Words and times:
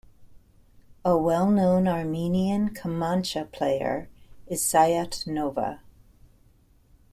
A 1.05 1.15
well 1.15 1.51
known 1.51 1.87
Armenian 1.87 2.73
kamancha 2.73 3.51
player 3.51 4.09
is 4.47 4.63
Sayat-Nova. 4.63 5.81